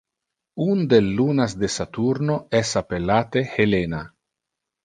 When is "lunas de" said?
1.19-1.67